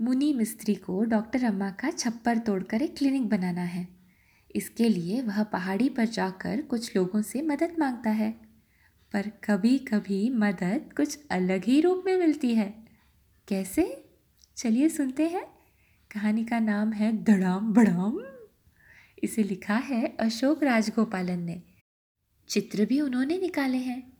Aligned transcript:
मुनि 0.00 0.32
मिस्त्री 0.32 0.74
को 0.74 1.04
डॉक्टर 1.04 1.44
अम्मा 1.44 1.70
का 1.70 1.90
छप्पर 1.90 2.38
तोड़कर 2.38 2.82
एक 2.82 2.96
क्लिनिक 2.96 3.28
बनाना 3.28 3.60
है। 3.60 3.88
इसके 4.56 4.88
लिए 4.88 5.22
वह 5.22 5.42
पहाड़ी 5.42 5.88
पर 5.88 6.04
जाकर 6.04 6.62
कुछ 6.62 6.96
लोगों 6.96 7.22
से 7.22 7.42
मदद 7.42 7.76
माँगता 7.78 8.10
है। 8.10 8.32
पर 9.12 9.28
कभी 9.28 9.78
कभी 9.78 10.30
मदद 10.30 10.92
कुछ 10.96 11.18
अलग 11.30 11.64
ही 11.64 11.80
रूप 11.80 12.02
में 12.06 12.18
मिलती 12.18 12.54
है। 12.54 12.86
कैसे? 13.48 14.10
चलिए 14.56 14.88
सुनते 14.88 15.28
हैं। 15.28 15.44
कहानी 16.14 16.44
का 16.44 16.58
नाम 16.58 16.92
है 16.92 17.24
धड़ाम 17.24 17.72
बड़ाम। 17.72 18.20
इसे 19.22 19.42
लिखा 19.42 19.74
है 19.74 20.16
अशोक 20.20 20.62
राजगोपालन 20.62 21.38
ने। 21.38 21.62
चित्र 22.48 22.84
भी 22.84 23.00
उन्होंने 23.00 23.38
निकाले 23.38 23.78
हैं। 23.78 24.12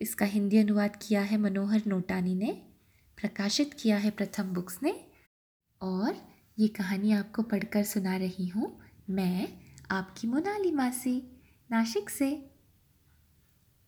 इसका 0.00 0.26
हिंदी 0.26 0.56
अनुवाद 0.56 0.98
किया 1.02 1.20
है 1.20 1.36
मनोहर 1.36 1.82
नोटानी 1.86 2.34
ने। 2.34 2.69
प्रकाशित 3.20 3.74
किया 3.74 3.96
है 3.96 4.10
प्रथम 4.10 4.42
बुक्स 4.42 4.78
ने। 4.82 5.06
और 5.82 6.28
ये 6.58 6.68
कहानी 6.68 7.12
आपको 7.12 7.42
पढ़कर 7.42 7.84
सुना 7.84 8.16
रही 8.16 8.46
हूँ 8.46 8.80
मैं, 9.10 9.48
आपकी 9.90 10.26
मोनाली 10.26 10.70
मासी 10.70 11.40
नासिक 11.70 12.10
से। 12.10 12.50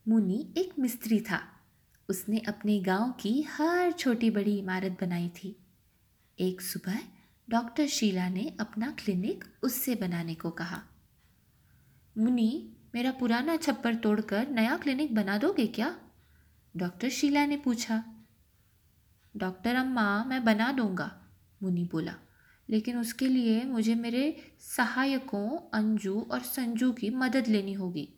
मुनि 0.09 0.55
एक 0.57 0.79
मिस्त्री 0.79 1.21
था। 1.21 1.41
उसने 2.09 2.39
अपने 2.39 2.81
गाँव 2.81 3.13
की 3.13 3.43
हर 3.43 3.93
छोटी 3.93 4.31
बड़ी 4.31 4.59
इमारत 4.59 4.99
बनाई 5.01 5.29
थी। 5.29 5.57
एक 6.39 6.61
सुबह 6.61 6.99
डॉक्टर 7.51 7.87
शीला 7.87 8.29
ने 8.29 8.57
अपना 8.61 8.91
क्लिनिक 8.91 9.45
उससे 9.63 9.95
बनाने 9.95 10.35
को 10.35 10.51
कहा। 10.51 10.83
मुनि, 12.19 12.77
मेरा 12.95 13.13
पुराना 13.13 13.57
छप्पर 13.57 13.95
तोड़कर 13.95 14.49
नया 14.49 14.77
क्लिनिक 14.77 15.15
बना 15.15 15.39
दोगे 15.39 15.67
क्या? 15.67 15.99
डॉक्टर 16.77 17.09
शीला 17.09 17.47
ने 17.47 17.57
पूछा। 17.57 18.22
डॉक्टर 19.37 19.75
अम्मा, 19.75 20.25
मैं 20.25 20.45
बना 20.45 20.73
दूँगा 20.73 21.11
मुनि 21.63 21.85
बोला। 21.93 22.15
लेकिन 22.69 22.99
उसके 22.99 23.29
लिए 23.29 23.65
मुझे 23.65 23.95
मेरे 23.95 24.53
सहायकों, 24.61 25.49
अंजू 25.75 26.21
और 26.31 26.41
संजू 26.41 26.93
की 26.93 27.11
मदद 27.11 27.49
लेनी 27.49 27.73
होगी। 27.73 28.09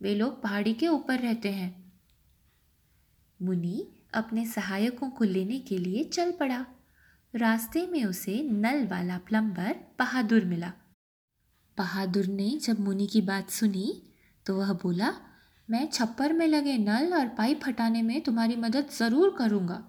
वे 0.00 0.14
लोग 0.14 0.42
पहाड़ी 0.42 0.74
के 0.74 0.88
ऊपर 0.88 1.18
रहते 1.18 1.50
हैं। 1.50 1.92
मुनि 3.42 3.88
अपने 4.14 4.46
सहायकों 4.46 5.10
को 5.10 5.24
लेने 5.24 5.58
के 5.58 5.78
लिए 5.78 6.04
चल 6.04 6.32
पड़ा। 6.32 6.66
रास्ते 7.34 7.86
में 7.86 8.04
उसे 8.04 8.42
नल 8.42 8.86
वाला 8.86 9.18
प्लम्बर 9.18 9.76
बहादुर 9.98 10.44
मिला। 10.44 10.72
बहादुर 11.78 12.26
ने 12.26 12.50
जब 12.58 12.80
मुनि 12.80 13.06
की 13.06 13.20
बात 13.20 13.50
सुनी 13.50 14.02
तो 14.46 14.56
वह 14.56 14.72
बोला, 14.72 15.12
मैं 15.70 15.88
छप्पर 15.92 16.32
में 16.32 16.46
लगे 16.48 16.76
नल 16.78 17.14
और 17.14 17.28
पाइप 17.28 17.60
हटाने 17.66 18.02
में 18.02 18.20
तुम्हारी 18.20 18.56
मदद 18.56 18.88
ज़रूर 18.88 19.36
करूँगा। 19.38 19.86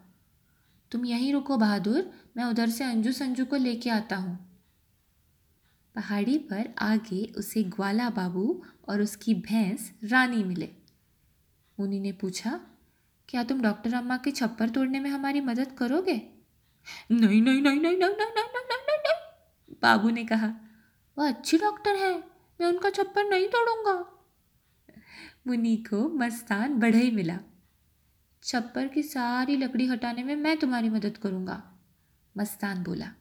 तुम 0.92 1.06
यहीं 1.06 1.34
रुको 1.34 1.58
बहादुर, 1.58 2.12
मैं 2.38 2.44
उधर 2.44 2.70
से 2.70 2.84
अंजू 2.84 3.12
संजू 3.12 3.46
को 3.46 3.56
लेके 3.56 3.90
आता 3.90 4.16
हूँ। 4.16 4.38
पहाड़ी 5.96 6.38
पर 6.38 6.74
आगे 6.80 7.24
उसे 7.38 7.64
ग्वाला 7.64 8.10
बाबू 8.10 8.64
और 8.90 9.02
उसकी 9.02 9.34
भैंस 9.34 9.92
रानी 10.04 10.44
मिले। 10.44 10.70
मुनि 11.80 12.00
ने 12.00 12.12
पूछा, 12.12 12.60
क्या 13.30 13.44
तुम 13.44 13.62
डॉक्टर 13.62 13.94
अम्मा 13.94 14.18
के 14.18 14.32
छप्पर 14.32 14.70
तोड़ने 14.70 15.00
में 15.00 15.10
हमारी 15.10 15.42
मदद 15.42 15.72
करोगे? 15.72 16.22
नहीं 17.12 17.42
नहीं 17.42 17.62
नहीं 17.62 17.80
नहीं 17.80 17.98
नहीं 17.98 17.98
नहीं 17.98 18.10
नहीं 18.10 18.54
नहीं 18.56 18.78
नहीं 18.78 18.98
नहीं 18.98 19.76
बाबू 19.82 20.10
ने 20.10 20.26
कहा, 20.26 20.54
वह 21.18 21.28
अच्छी 21.28 21.58
डॉक्टर 21.58 21.96
है, 21.96 22.14
मैं 22.62 22.68
उनका 22.68 22.90
छप्पर 22.90 23.30
नहीं 23.30 23.48
तोड़ूँगा। 23.48 23.94
मुनि 25.48 25.76
को 25.76 26.10
मस्तान 26.10 26.80
बढ़ई 26.80 27.12
मिला। 27.12 27.40
छप्पर 28.44 28.88
की 28.88 29.04
सारी 29.04 29.56
लकड़ी 29.58 29.88
हटाने 29.88 30.24
में 30.24 30.36
मैं 30.36 30.58
तुम्हारी 30.58 30.90
मदद 30.90 31.18
करूँगा, 31.18 31.64
मस्तान 32.38 32.84
बोला। 32.84 33.12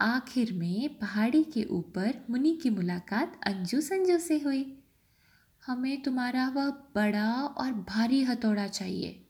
आखिर 0.00 0.52
में 0.52 0.98
पहाड़ी 0.98 1.44
के 1.44 1.64
ऊपर 1.64 2.24
मुनि 2.30 2.52
की 2.62 2.70
मुलाकात 2.70 3.40
अंजू 3.46 3.80
संजू 3.80 4.18
से 4.18 4.38
हुई। 4.38 4.78
हमें 5.66 6.02
तुम्हारा 6.02 6.48
वह 6.48 6.70
बड़ा 6.70 7.32
और 7.32 7.72
भारी 7.72 8.22
हथौड़ा 8.22 8.66
चाहिए। 8.66 9.26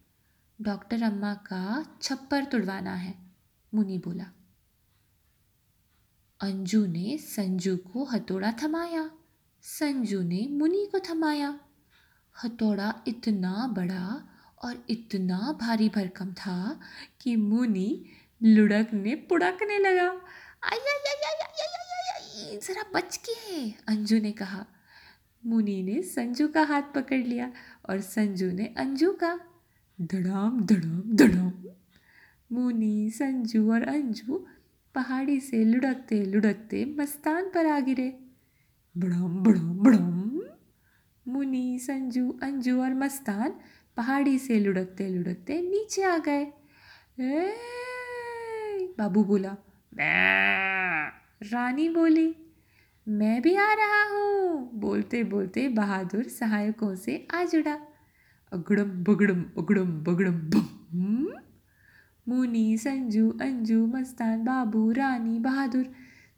डॉक्टर 0.60 1.02
अम्मा 1.02 1.34
का 1.34 1.96
छप्पर 2.02 2.44
तुड़वाना 2.44 2.94
है, 2.94 3.14
मुनि 3.74 3.98
बोला। 3.98 4.26
अंजू 6.40 6.86
ने 6.86 7.18
संजू 7.18 7.76
को 7.76 8.04
हथौड़ा 8.04 8.52
थमाया, 8.62 9.10
संजू 9.62 10.22
ने 10.22 10.46
मुनि 10.50 10.88
को 10.92 10.98
थमाया। 10.98 11.60
हथौड़ा 12.44 12.94
इतना 13.08 13.66
बड़ा 13.66 14.28
और 14.62 14.84
इतना 14.90 15.58
भारी 15.60 15.88
भरकम 15.88 16.32
था 16.32 16.80
कि 17.20 17.36
मुनि 17.36 18.04
लुढ़कने 18.42 19.14
पुड़कने 19.14 19.78
लगा। 19.78 20.20
जरा 22.56 22.84
बच 22.94 23.16
के 23.16 23.70
अंजू 23.70 24.18
ने 24.20 24.32
कहा। 24.32 24.66
मुनि 25.46 25.82
ने 25.82 26.02
संजू 26.02 26.48
का 26.48 26.62
हाथ 26.62 26.82
पकड़ 26.82 27.18
लिया 27.18 27.52
और 27.88 28.00
संजू 28.00 28.50
ने 28.50 28.74
अंजू 28.78 29.12
का। 29.12 29.40
धड़ाम 30.00 30.66
धड़ाम 30.66 31.16
धड़ाम। 31.16 31.52
मुनि, 32.52 33.10
संजू 33.10 33.72
और 33.72 33.82
अंजू 33.82 34.46
पहाड़ी 34.94 35.40
से 35.40 35.64
लुढ़कते 35.64 36.22
लुढ़कते 36.22 36.84
मस्तान 36.84 37.50
पर 37.50 37.66
आ 37.66 37.80
गिरे। 37.80 38.18
बड़म 38.98 39.28
बड़म 39.28 39.78
बड़म। 39.78 40.40
मुनि, 41.32 41.78
संजू, 41.78 42.38
अंजू 42.42 42.82
और 42.82 42.94
मस्तान 42.94 43.60
पहाड़ी 43.98 44.38
से 44.38 44.58
लुढ़कते 44.60 45.08
लुढ़कते 45.08 45.60
नीचे 45.62 46.02
आ 46.02 46.16
गए। 46.18 46.44
बाबू 48.98 49.24
बोला 49.24 49.56
रानी 51.44 51.88
बोली, 51.88 52.34
मैं 53.06 53.40
भी 53.42 53.54
आ 53.54 53.72
रहा 53.72 54.02
हूँ। 54.08 54.70
बोलते 54.74 55.22
बोलते 55.24 55.68
बहादुर 55.68 56.22
सहायकों 56.28 56.94
से 56.94 57.26
आ 57.34 57.44
जुड़ा। 57.44 57.78
अगड़म 58.52 58.90
बगड़म 59.04 59.44
अगड़म 59.58 59.90
बगड़म 60.04 60.38
बम। 60.50 61.26
मुनी, 62.26 62.76
संजू, 62.78 63.30
अंजू, 63.40 63.86
मस्तान, 63.86 64.44
बाबू, 64.44 64.90
रानी, 64.92 65.38
बहादुर 65.38 65.86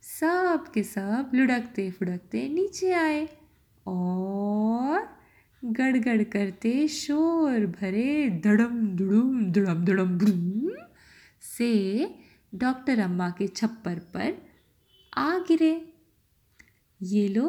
सब 0.03 0.71
के 0.75 0.83
सब 0.83 1.31
लुढ़कते 1.35 1.91
फुड़कते 1.91 2.49
नीचे 2.49 2.93
आए 2.93 3.29
और 3.87 4.90
गड़गड़ 5.73 6.23
करते 6.23 6.89
शोर 6.89 7.67
भरे 7.67 8.41
धड़म 8.45 8.97
धुड़ुम, 8.97 9.53
धड़म 9.53 9.85
धड़म 9.85 10.19
भुड़ुम 10.19 10.71
से 11.41 12.15
डॉक्टर 12.55 12.99
अम्मा 12.99 13.31
के 13.31 13.47
छप्पर 13.49 13.99
पर 13.99 14.35
आ 15.15 15.39
गिरे। 15.39 15.93
ये 17.03 17.29
लो 17.29 17.49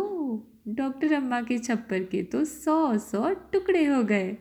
डॉक्टर 0.68 1.14
अम्मा 1.14 1.42
के 1.42 1.58
छप्पर 1.58 2.04
के 2.04 2.24
तो 2.24 2.46
सौ 2.46 2.98
सौ 2.98 3.30
टुकड़े 3.30 3.86
हो 3.86 4.04
गए। 4.04 4.32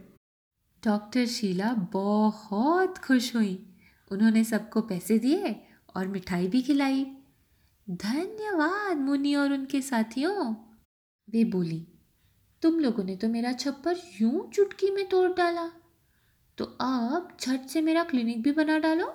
डॉक्टर 0.85 1.27
शीला 1.27 1.73
बहुत 1.73 2.99
खुश 2.99 3.37
हुई। 3.37 3.67
उन्होंने 4.13 4.45
सबको 4.45 4.81
पैसे 4.81 5.19
दिए 5.19 5.57
और 5.97 6.07
मिठाई 6.09 6.49
भी 6.49 6.63
खिलाई। 6.63 7.05
धन्यवाद 7.91 8.97
मुनि 8.97 9.35
और 9.35 9.53
उनके 9.53 9.81
साथियों। 9.81 10.55
वे 11.31 11.45
बोली 11.45 11.87
तुम 12.62 12.81
लोगों 12.81 13.04
ने 13.04 13.16
तो 13.16 13.28
मेरा 13.28 13.53
छप्पर 13.53 13.97
यूँ 14.21 14.50
चुटकी 14.50 14.91
में 14.91 15.09
तोड़ 15.09 15.31
डाला। 15.32 15.71
तो 16.59 16.76
आप 16.81 17.37
झट 17.41 17.66
से 17.66 17.81
मेरा 17.81 18.04
क्लिनिक 18.04 18.43
भी 18.43 18.53
बना 18.53 18.78
डालो। 18.78 19.15